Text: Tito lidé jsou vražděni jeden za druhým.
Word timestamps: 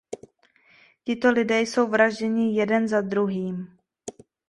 Tito 1.03 1.29
lidé 1.31 1.59
jsou 1.61 1.87
vražděni 1.87 2.55
jeden 2.55 2.87
za 2.87 3.01
druhým. 3.01 3.77